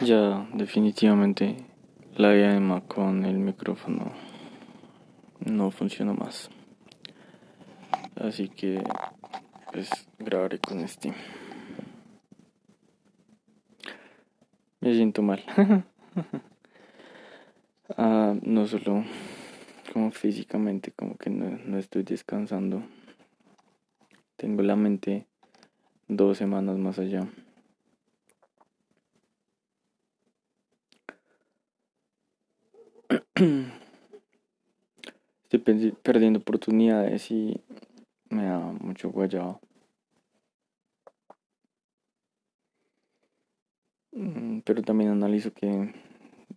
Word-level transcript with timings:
Ya, 0.00 0.46
definitivamente 0.54 1.56
la 2.16 2.32
diadema 2.32 2.82
con 2.82 3.24
el 3.24 3.38
micrófono 3.38 4.12
no 5.40 5.72
funciona 5.72 6.12
más. 6.12 6.50
Así 8.14 8.48
que, 8.48 8.80
pues, 9.72 9.90
grabaré 10.20 10.60
con 10.60 10.78
este. 10.78 11.12
Me 14.80 14.94
siento 14.94 15.22
mal. 15.22 15.42
ah, 17.96 18.36
no 18.40 18.66
solo 18.68 19.04
como 19.92 20.12
físicamente, 20.12 20.92
como 20.92 21.16
que 21.16 21.28
no, 21.28 21.58
no 21.66 21.76
estoy 21.76 22.04
descansando. 22.04 22.84
Tengo 24.36 24.62
la 24.62 24.76
mente 24.76 25.26
dos 26.06 26.38
semanas 26.38 26.78
más 26.78 27.00
allá. 27.00 27.28
Estoy 35.44 35.92
perdiendo 36.02 36.40
oportunidades 36.40 37.30
y 37.30 37.62
me 38.30 38.46
da 38.46 38.58
mucho 38.58 39.10
guayado. 39.10 39.60
Mm, 44.10 44.62
pero 44.64 44.82
también 44.82 45.10
analizo 45.10 45.52
que 45.52 45.94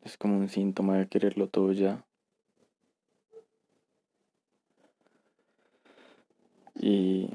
es 0.03 0.17
como 0.17 0.37
un 0.37 0.49
síntoma 0.49 0.97
de 0.97 1.07
quererlo 1.07 1.49
todo 1.49 1.71
ya. 1.71 2.03
Y 6.73 7.29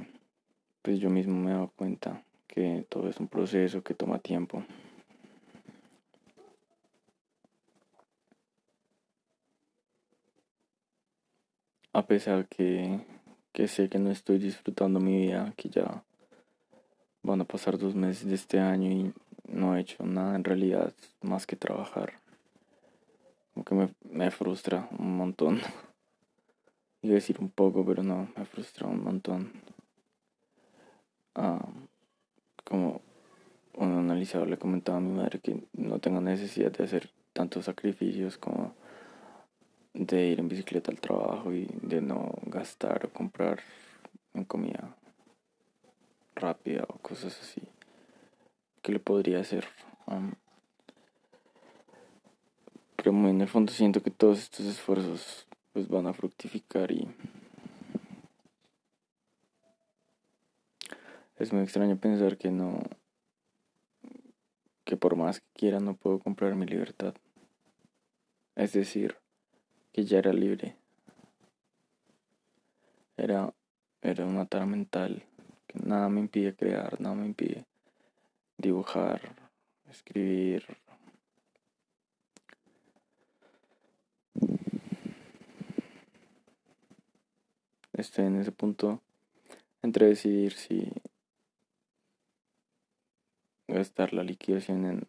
pues 0.82 0.98
yo 0.98 1.09
mismo 1.09 1.37
me 1.37 1.52
he 1.52 1.54
dado 1.54 1.70
cuenta 1.76 2.24
que 2.48 2.84
todo 2.88 3.09
es 3.09 3.20
un 3.20 3.28
proceso 3.28 3.84
que 3.84 3.95
toma 3.95 4.18
tiempo. 4.18 4.65
A 11.97 12.07
pesar 12.07 12.47
que, 12.47 13.01
que 13.55 13.69
sé 13.69 13.89
que 13.89 13.99
no 13.99 14.11
estoy 14.11 14.39
disfrutando 14.39 15.01
mi 15.01 15.16
vida, 15.16 15.55
que 15.57 15.71
ya 15.71 16.05
van 17.23 17.41
a 17.41 17.45
pasar 17.45 17.79
dos 17.79 17.95
meses 17.95 18.29
de 18.29 18.35
este 18.35 18.61
año 18.61 18.91
y 18.91 19.15
no 19.49 19.75
he 19.75 19.80
hecho 19.80 20.05
nada 20.05 20.37
en 20.37 20.45
realidad 20.45 20.93
más 21.23 21.47
que 21.47 21.57
trabajar. 21.57 22.21
Como 23.55 23.65
que 23.65 23.74
me, 23.74 23.89
me 24.11 24.30
frustra 24.30 24.87
un 24.99 25.17
montón. 25.17 25.63
Iba 27.01 27.13
a 27.13 27.15
decir 27.15 27.39
un 27.41 27.49
poco, 27.49 27.83
pero 27.87 28.02
no, 28.02 28.29
me 28.37 28.45
frustra 28.45 28.87
un 28.87 29.02
montón. 29.02 29.52
Ah, 31.35 31.67
como 32.63 33.01
un 33.73 33.93
analizador 33.93 34.49
le 34.49 34.59
comentaba 34.59 34.99
a 34.99 35.01
mi 35.01 35.15
madre 35.15 35.41
que 35.41 35.65
no 35.73 35.99
tengo 35.99 36.21
necesidad 36.21 36.73
de 36.73 36.85
hacer 36.85 37.09
tantos 37.33 37.65
sacrificios 37.65 38.37
como 38.37 38.74
de 39.97 40.27
ir 40.27 40.41
en 40.41 40.49
bicicleta 40.49 40.91
al 40.91 41.01
trabajo 41.01 41.52
y 41.52 41.66
de 41.83 42.01
no 42.01 42.35
gastar 42.45 43.07
o 43.07 43.11
comprar 43.11 43.61
en 44.35 44.45
comida 44.45 44.95
rápida 46.35 46.85
o 46.89 46.99
cosas 46.99 47.39
así 47.41 47.63
que 48.83 48.93
le 48.93 49.01
podría 49.01 49.41
hacer 49.41 49.67
pero 52.97 53.11
en 53.11 53.41
el 53.41 53.49
fondo 53.49 53.73
siento 53.73 54.02
que 54.02 54.11
todos 54.11 54.39
estos 54.41 54.67
esfuerzos 54.67 55.47
pues 55.73 55.89
van 55.89 56.07
a 56.07 56.13
fructificar 56.13 56.91
y 56.91 57.09
es 61.37 61.52
muy 61.52 61.63
extraño 61.63 61.97
pensar 61.97 62.37
que 62.37 62.51
no 62.51 62.80
que 64.84 64.97
por 64.97 65.17
más 65.17 65.41
que 65.41 65.47
quiera 65.55 65.81
no 65.81 65.97
puedo 65.97 66.21
comprar 66.21 66.55
mi 66.55 66.65
libertad. 66.65 67.15
Es 68.55 68.72
decir 68.72 69.17
que 69.97 70.05
ya 70.05 70.19
era 70.19 70.31
libre. 70.31 70.77
Era, 73.17 73.55
era 74.03 74.27
una 74.27 74.45
tara 74.45 74.67
mental 74.67 75.25
que 75.67 75.79
nada 75.79 76.11
me 76.11 76.21
impide 76.21 76.55
crear, 76.55 77.01
nada 77.01 77.15
me 77.15 77.25
impide 77.25 77.65
dibujar, 78.59 79.23
escribir. 79.89 80.67
Estoy 87.95 88.27
en 88.27 88.37
ese 88.37 88.53
punto 88.53 89.01
entre 89.81 90.09
decidir 90.09 90.53
si 90.53 90.93
gastar 93.67 94.12
la 94.12 94.23
liquidación 94.23 94.85
en 94.85 95.06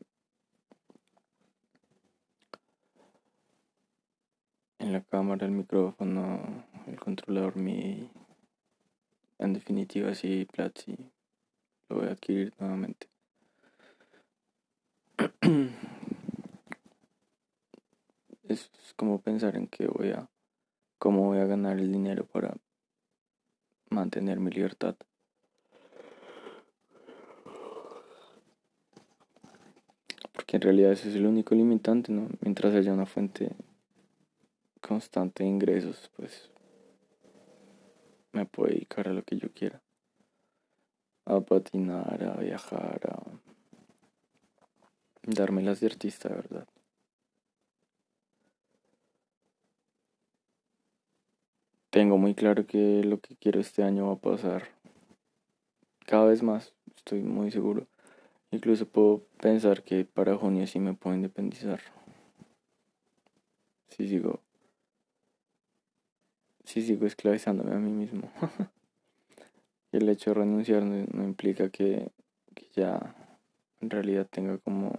la 4.91 5.01
cámara, 5.01 5.45
el 5.45 5.51
micrófono, 5.51 6.65
el 6.87 6.99
controlador 6.99 7.55
MIDI. 7.55 8.09
En 9.39 9.53
definitiva, 9.53 10.13
sí, 10.15 10.45
Platzi 10.51 10.95
lo 11.89 11.97
voy 11.97 12.07
a 12.07 12.11
adquirir 12.11 12.53
nuevamente. 12.59 13.07
es 18.43 18.69
como 18.95 19.21
pensar 19.21 19.55
en 19.55 19.67
que 19.67 19.87
voy 19.87 20.11
a 20.11 20.29
cómo 20.97 21.23
voy 21.25 21.39
a 21.39 21.45
ganar 21.45 21.79
el 21.79 21.91
dinero 21.91 22.25
para 22.25 22.55
mantener 23.89 24.39
mi 24.39 24.51
libertad. 24.51 24.95
Porque 30.33 30.57
en 30.57 30.61
realidad 30.61 30.91
ese 30.91 31.09
es 31.09 31.15
el 31.15 31.25
único 31.25 31.55
limitante, 31.55 32.11
¿no? 32.11 32.29
Mientras 32.41 32.73
haya 32.73 32.93
una 32.93 33.05
fuente 33.05 33.51
constante 34.87 35.43
de 35.43 35.49
ingresos, 35.49 36.09
pues 36.15 36.49
me 38.31 38.45
puedo 38.45 38.69
dedicar 38.69 39.07
a 39.07 39.13
lo 39.13 39.23
que 39.23 39.37
yo 39.37 39.51
quiera. 39.51 39.81
A 41.25 41.41
patinar, 41.41 42.23
a 42.23 42.39
viajar, 42.39 43.01
a 43.09 43.21
darme 45.23 45.61
las 45.61 45.81
de 45.81 45.87
artista, 45.87 46.29
¿verdad? 46.29 46.67
Tengo 51.89 52.17
muy 52.17 52.33
claro 52.33 52.65
que 52.65 53.03
lo 53.03 53.19
que 53.19 53.35
quiero 53.35 53.59
este 53.59 53.83
año 53.83 54.07
va 54.07 54.13
a 54.13 54.21
pasar 54.21 54.77
cada 56.07 56.27
vez 56.27 56.41
más, 56.41 56.73
estoy 56.95 57.21
muy 57.21 57.51
seguro. 57.51 57.85
Incluso 58.51 58.87
puedo 58.87 59.25
pensar 59.41 59.83
que 59.83 60.05
para 60.05 60.37
junio 60.37 60.65
sí 60.65 60.79
me 60.79 60.93
puedo 60.93 61.15
independizar. 61.15 61.81
Si 63.89 64.07
sigo 64.07 64.39
si 66.67 66.81
sigo 66.81 67.05
esclavizándome 67.07 67.73
a 67.73 67.79
mí 67.79 67.89
mismo. 67.89 68.29
el 69.93 70.09
hecho 70.09 70.31
de 70.31 70.33
renunciar 70.35 70.83
no, 70.83 71.23
implica 71.23 71.69
que, 71.69 72.11
ya 72.75 73.15
en 73.79 73.89
realidad 73.89 74.27
tenga 74.29 74.57
como... 74.57 74.93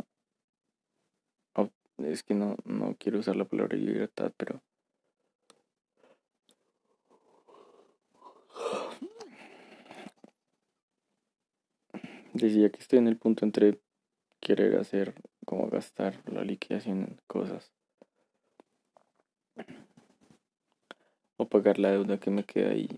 Es 1.99 2.23
que 2.23 2.35
no, 2.35 2.57
no 2.65 2.95
quiero 2.97 3.19
usar 3.19 3.37
la 3.37 3.45
palabra 3.45 3.77
libertad, 3.77 4.33
pero... 4.37 4.63
Decía 12.33 12.71
que 12.71 12.79
estoy 12.79 13.01
en 13.01 13.09
el 13.09 13.17
punto 13.17 13.45
entre 13.45 13.81
querer 14.41 14.77
hacer 14.77 15.13
como 15.45 15.69
gastar 15.69 16.23
la 16.31 16.45
liquidación 16.45 17.01
en 17.01 17.21
cosas 17.27 17.73
pagar 21.49 21.79
la 21.79 21.91
deuda 21.91 22.19
que 22.19 22.31
me 22.31 22.45
queda 22.45 22.71
ahí. 22.71 22.89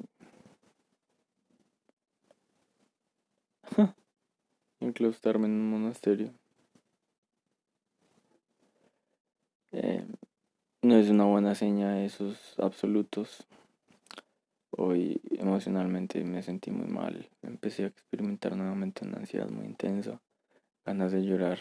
Inclustarme 4.81 5.47
en 5.47 5.53
un 5.53 5.71
monasterio. 5.71 6.33
Eh, 9.73 10.05
no 10.83 10.97
es 10.97 11.09
una 11.11 11.25
buena 11.25 11.55
seña 11.55 12.05
esos 12.05 12.59
absolutos. 12.59 13.47
Hoy 14.71 15.21
emocionalmente 15.33 16.25
me 16.25 16.43
sentí 16.43 16.71
muy 16.71 16.87
mal. 16.87 17.29
Empecé 17.43 17.85
a 17.85 17.89
experimentar 17.89 18.57
nuevamente 18.57 19.05
una 19.05 19.19
ansiedad 19.19 19.49
muy 19.49 19.67
intensa, 19.67 20.21
ganas 20.85 21.13
de 21.13 21.23
llorar. 21.23 21.59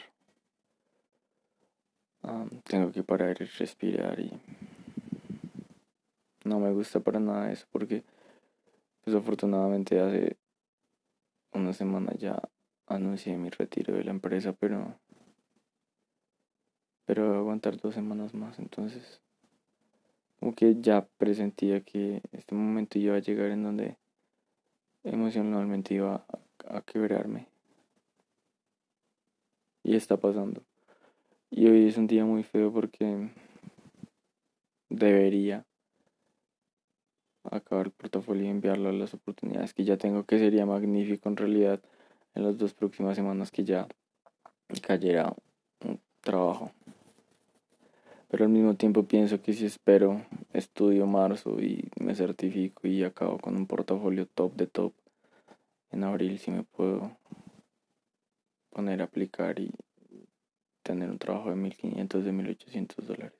Ah, 2.24 2.46
tengo 2.64 2.92
que 2.92 3.04
parar 3.04 3.38
y 3.42 3.46
respirar 3.46 4.20
y 4.20 4.32
no 6.44 6.60
me 6.60 6.72
gusta 6.72 7.00
para 7.00 7.20
nada 7.20 7.52
eso 7.52 7.66
porque 7.72 8.04
pues, 9.04 9.16
hace 9.16 10.38
una 11.52 11.74
semana 11.74 12.14
ya 12.16 12.42
anuncié 12.88 13.38
mi 13.38 13.50
retiro 13.50 13.96
de 13.96 14.04
la 14.04 14.12
empresa 14.12 14.54
pero 14.54 15.00
pero 17.06 17.28
voy 17.28 17.36
a 17.36 17.40
aguantar 17.40 17.78
dos 17.78 17.96
semanas 17.96 18.34
más 18.34 18.60
entonces 18.60 19.22
como 20.40 20.56
que 20.56 20.76
ya 20.80 21.06
presentía 21.18 21.82
que 21.82 22.22
este 22.32 22.56
momento 22.56 22.98
iba 22.98 23.16
a 23.16 23.20
llegar 23.20 23.52
en 23.52 23.64
donde 23.64 23.98
emocionalmente 25.04 25.96
iba 25.96 26.26
a, 26.66 26.78
a 26.78 26.82
quebrarme. 26.82 27.48
Y 29.84 29.96
está 29.96 30.18
pasando. 30.18 30.64
Y 31.50 31.68
hoy 31.68 31.88
es 31.88 31.98
un 31.98 32.08
día 32.08 32.24
muy 32.24 32.44
feo 32.44 32.72
porque 32.72 33.30
debería 34.90 35.66
acabar 37.44 37.88
el 37.88 37.92
portafolio 37.92 38.44
y 38.44 38.48
enviarlo 38.48 38.90
a 38.90 38.94
las 38.94 39.14
oportunidades 39.14 39.74
que 39.74 39.84
ya 39.84 39.98
tengo, 39.98 40.26
que 40.26 40.40
sería 40.40 40.66
magnífico 40.66 41.30
en 41.30 41.38
realidad 41.38 41.82
en 42.36 42.44
las 42.44 42.58
dos 42.58 42.74
próximas 42.74 43.16
semanas 43.16 43.52
que 43.52 43.64
ya 43.64 43.88
cayera 44.82 45.36
un 45.84 46.00
trabajo. 46.22 46.72
Pero 48.30 48.46
al 48.46 48.52
mismo 48.52 48.76
tiempo 48.76 49.04
pienso 49.04 49.42
que 49.42 49.54
si 49.54 49.66
espero, 49.66 50.22
estudio 50.54 51.08
marzo 51.08 51.60
y 51.60 51.90
me 52.00 52.14
certifico 52.14 52.88
y 52.88 53.04
acabo 53.04 53.40
con 53.40 53.56
un 53.56 53.66
portafolio 53.66 54.28
top 54.28 54.56
de 54.56 54.68
top, 54.68 54.94
en 55.92 56.04
abril 56.04 56.38
sí 56.38 56.52
me 56.52 56.64
puedo 56.64 57.18
poner 58.70 59.02
a 59.02 59.06
aplicar 59.06 59.60
y 59.60 59.74
tener 60.84 61.10
un 61.10 61.18
trabajo 61.18 61.50
de 61.50 61.56
1500, 61.56 62.24
de 62.24 62.32
1800 62.32 63.08
dólares. 63.08 63.40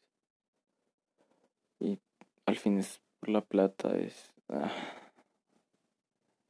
Y 1.80 2.00
al 2.46 2.58
fin 2.58 2.80
es 2.80 3.00
la 3.30 3.42
plata, 3.42 3.98
es... 3.98 4.34
Ah, 4.50 4.72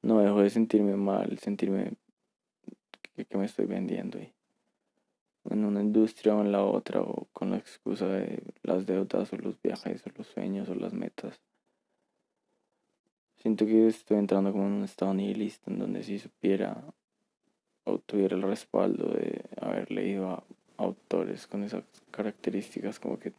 no 0.01 0.19
dejo 0.19 0.41
de 0.41 0.49
sentirme 0.49 0.95
mal, 0.95 1.37
sentirme 1.39 1.93
que, 3.15 3.37
me 3.37 3.45
estoy 3.45 3.65
vendiendo 3.65 4.17
en 5.49 5.65
una 5.65 5.81
industria 5.81 6.35
o 6.35 6.41
en 6.41 6.51
la 6.51 6.63
otra 6.63 7.01
o 7.01 7.27
con 7.33 7.51
la 7.51 7.57
excusa 7.57 8.07
de 8.07 8.41
las 8.63 8.85
deudas 8.85 9.33
o 9.33 9.37
los 9.37 9.61
viajes 9.61 10.03
o 10.05 10.11
los 10.17 10.27
sueños 10.27 10.69
o 10.69 10.75
las 10.75 10.93
metas. 10.93 11.41
Siento 13.37 13.65
que 13.65 13.87
estoy 13.87 14.17
entrando 14.17 14.51
como 14.51 14.65
en 14.65 14.73
un 14.73 14.83
estado 14.83 15.13
nihilista 15.13 15.71
en 15.71 15.79
donde 15.79 16.03
si 16.03 16.19
supiera 16.19 16.81
o 17.83 17.97
tuviera 17.99 18.35
el 18.35 18.43
respaldo 18.43 19.07
de 19.07 19.43
haber 19.59 19.91
leído 19.91 20.29
a 20.29 20.43
autores 20.77 21.47
con 21.47 21.63
esas 21.63 21.83
características 22.11 22.99
como 22.99 23.19
que 23.19 23.33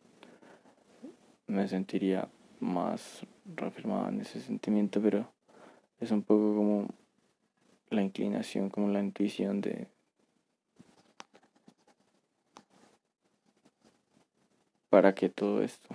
me 1.47 1.69
sentiría 1.69 2.29
más 2.61 3.27
reafirmado 3.45 4.09
en 4.09 4.21
ese 4.21 4.41
sentimiento, 4.41 5.01
pero 5.01 5.33
es 5.99 6.11
un 6.11 6.23
poco 6.23 6.55
como 6.55 6.89
la 7.91 8.03
inclinación, 8.03 8.71
como 8.71 8.89
la 8.89 9.01
intuición 9.01 9.61
de 9.61 9.89
¿Para 14.91 15.15
qué 15.15 15.29
todo 15.29 15.63
esto? 15.63 15.89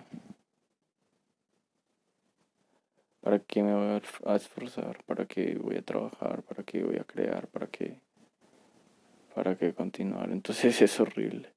¿Para 3.20 3.40
qué 3.40 3.62
me 3.62 3.74
voy 3.74 4.02
a 4.26 4.36
esforzar? 4.36 5.04
¿Para 5.04 5.26
qué 5.26 5.58
voy 5.62 5.76
a 5.76 5.82
trabajar? 5.82 6.44
¿Para 6.44 6.64
qué 6.64 6.82
voy 6.82 6.96
a 6.96 7.04
crear? 7.04 7.48
¿Para 7.48 7.68
qué? 7.68 8.00
¿Para 9.34 9.58
qué 9.58 9.74
continuar? 9.74 10.32
Entonces 10.32 10.82
es 10.82 11.00
horrible. 11.00 11.52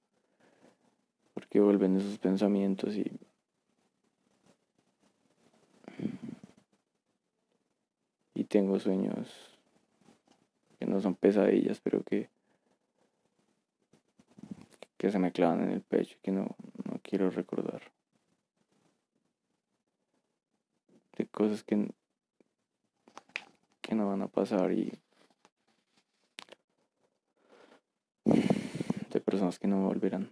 Porque 1.33 1.61
vuelven 1.61 1.97
esos 1.97 2.19
pensamientos 2.19 2.97
y... 2.97 3.09
tengo 8.49 8.79
sueños 8.79 9.29
que 10.79 10.87
no 10.87 11.01
son 11.01 11.15
pesadillas, 11.15 11.81
pero 11.81 12.03
que 12.03 12.29
que 14.99 15.13
se 15.13 15.19
me 15.21 15.33
clavan 15.33 15.63
en 15.63 15.71
el 15.71 15.81
pecho 15.81 16.17
y 16.19 16.23
que 16.23 16.33
no, 16.33 16.57
no 16.85 17.01
quiero 17.03 17.31
recordar. 17.31 17.81
De 21.17 21.27
cosas 21.27 21.63
que, 21.63 21.89
que 23.81 23.95
no 23.95 24.09
van 24.09 24.23
a 24.23 24.29
pasar 24.29 24.73
y 24.73 24.93
de 28.25 29.21
personas 29.21 29.59
que 29.59 29.69
no 29.69 29.79
me 29.79 29.87
volverán. 29.87 30.29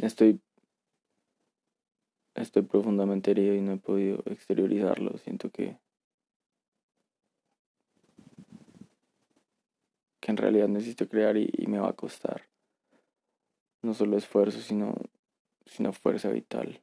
Estoy 0.00 0.40
estoy 2.34 2.62
profundamente 2.62 3.30
herido 3.30 3.54
y 3.54 3.60
no 3.60 3.72
he 3.72 3.78
podido 3.78 4.22
exteriorizarlo. 4.26 5.18
Siento 5.18 5.50
que 5.50 5.78
que 10.22 10.30
en 10.30 10.36
realidad 10.36 10.68
necesito 10.68 11.08
crear 11.08 11.36
y, 11.36 11.50
me 11.66 11.80
va 11.80 11.88
a 11.88 11.94
costar. 11.94 12.48
No 13.82 13.92
solo 13.92 14.16
esfuerzo, 14.16 14.60
sino, 14.60 14.94
sino 15.66 15.92
fuerza 15.92 16.28
vital. 16.30 16.80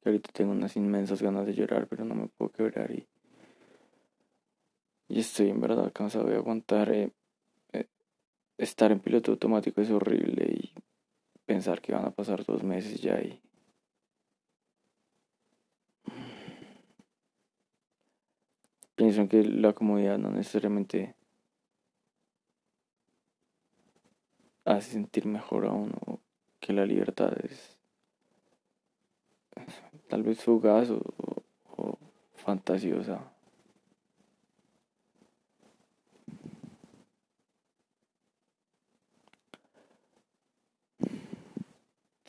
Que 0.00 0.08
ahorita 0.08 0.30
tengo 0.32 0.52
unas 0.52 0.76
inmensas 0.76 1.20
ganas 1.20 1.46
de 1.46 1.54
llorar, 1.54 1.88
pero 1.88 2.04
no 2.04 2.14
me 2.14 2.28
puedo 2.28 2.52
quebrar 2.52 2.92
y, 2.92 3.08
y 5.08 5.18
estoy 5.18 5.50
en 5.50 5.60
verdad 5.60 5.92
cansado 5.92 6.28
de 6.28 6.36
aguantar. 6.36 6.92
Eh, 6.92 7.10
eh, 7.72 7.88
estar 8.56 8.92
en 8.92 9.00
piloto 9.00 9.32
automático 9.32 9.80
es 9.80 9.90
horrible 9.90 10.44
y 10.44 10.74
pensar 11.46 11.80
que 11.80 11.92
van 11.92 12.04
a 12.04 12.10
pasar 12.10 12.44
dos 12.44 12.62
meses 12.62 13.00
ya 13.00 13.20
y 13.20 13.40
pienso 18.96 19.28
que 19.28 19.44
la 19.44 19.72
comodidad 19.72 20.18
no 20.18 20.30
necesariamente 20.30 21.14
hace 24.64 24.90
sentir 24.92 25.26
mejor 25.26 25.66
a 25.66 25.70
uno, 25.70 26.20
que 26.58 26.72
la 26.72 26.84
libertad 26.84 27.32
es 27.44 27.78
tal 30.08 30.22
vez 30.22 30.42
fugaz 30.42 30.90
o 30.90 31.98
fantasiosa. 32.34 33.35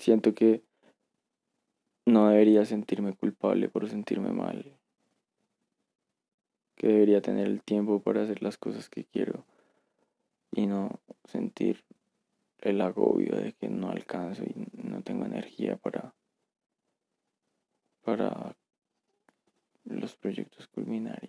Siento 0.07 0.33
que 0.33 0.63
no 2.06 2.30
debería 2.30 2.63
sentirme 2.63 3.13
culpable 3.13 3.68
por 3.68 3.89
sentirme 3.89 4.31
mal 4.31 4.80
que 6.77 6.88
debería 6.88 7.21
tener 7.21 7.45
el 7.48 7.62
tiempo 7.62 8.01
para 8.01 8.24
hacer 8.24 8.42
las 8.42 8.57
cosas 8.57 8.88
que 8.88 9.04
quiero 9.04 9.44
y 10.54 10.65
no 10.65 11.01
sentir 11.25 11.83
el 12.59 12.80
agobio 12.80 13.36
de 13.36 13.51
que 13.51 13.68
no 13.68 13.89
alcanzo 13.89 14.45
y 14.45 14.56
no 14.81 15.01
tengo 15.01 15.25
energía 15.25 15.75
para 15.75 16.13
para 18.01 18.56
los 19.83 20.15
proyectos 20.15 20.69
culminar 20.69 21.19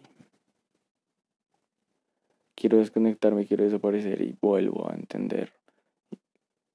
quiero 2.55 2.79
desconectarme, 2.79 3.45
quiero 3.45 3.65
desaparecer 3.65 4.23
y 4.23 4.39
vuelvo 4.41 4.89
a 4.89 4.95
entender 4.95 5.53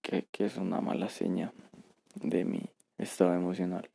que, 0.02 0.28
que 0.34 0.44
es 0.44 0.58
una 0.58 0.82
mala 0.82 1.08
seña 1.08 1.54
de 2.24 2.46
mi 2.46 2.70
estado 2.98 3.34
emocional. 3.34 3.90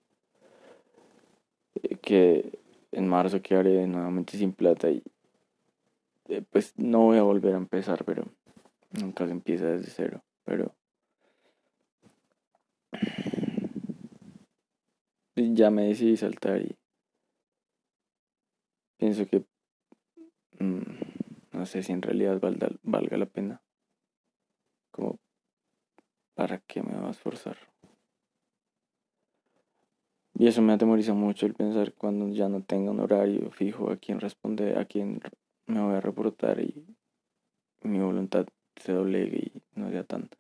Que 2.02 2.58
en 2.92 3.08
marzo 3.08 3.42
quedaré 3.42 3.87
nuevamente 3.87 4.37
sin 4.37 4.52
plata 4.52 4.90
y 4.90 5.02
eh, 6.28 6.42
pues 6.50 6.75
no 6.76 7.04
voy 7.04 7.18
a 7.18 7.23
volver 7.23 7.54
a 7.54 7.58
empezar, 7.58 8.04
pero 8.04 8.25
nunca 8.90 9.26
se 9.26 9.32
empieza 9.32 9.66
desde 9.66 9.90
cero, 9.90 10.23
pero 10.44 10.75
ya 15.37 15.70
me 15.70 15.88
decidí 15.88 16.16
saltar 16.16 16.62
y 16.62 16.76
pienso 18.99 19.26
que 19.26 19.44
mm, 20.58 20.82
no 21.52 21.66
sé 21.66 21.82
si 21.82 21.92
en 21.92 22.02
realidad 22.02 22.40
valga, 22.40 22.70
valga 22.82 23.16
la 23.16 23.26
pena 23.26 23.62
como 24.90 25.18
para 26.35 26.58
qué 26.58 26.82
me 26.82 26.94
va 26.94 27.08
a 27.08 27.12
esforzar 27.12 27.56
y 30.38 30.47
eso 30.47 30.62
me 30.62 30.73
atemoriza 30.73 31.14
mucho 31.14 31.47
el 31.47 31.54
pensar 31.54 31.92
cuando 31.95 32.28
ya 32.28 32.49
no 32.49 32.62
tenga 32.62 32.92
un 32.92 33.00
horario 33.00 33.50
fijo 33.50 33.90
a 33.90 33.97
quién 33.97 34.21
responder, 34.21 34.78
a 34.78 34.85
quién 34.85 35.21
me 35.66 35.80
voy 35.80 35.97
a 35.97 36.00
reportar 36.00 36.61
y 36.61 36.87
mi 37.83 37.99
voluntad 37.99 38.47
se 38.76 38.92
doblegue 38.92 39.50
y 39.52 39.62
no 39.75 39.90
sea 39.90 40.04
tan 40.04 40.30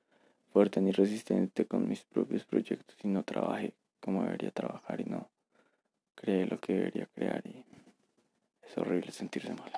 fuerte 0.52 0.80
ni 0.80 0.92
resistente 0.92 1.66
con 1.66 1.88
mis 1.88 2.04
propios 2.04 2.44
proyectos 2.44 2.96
y 3.02 3.08
no 3.08 3.24
trabaje 3.24 3.74
como 4.00 4.22
debería 4.22 4.52
trabajar 4.52 5.00
y 5.00 5.04
no 5.04 5.28
cree 6.14 6.46
lo 6.46 6.60
que 6.60 6.74
debería 6.74 7.06
crear 7.06 7.44
y 7.44 7.64
es 8.62 8.78
horrible 8.78 9.10
sentirse 9.10 9.52
mal. 9.52 9.72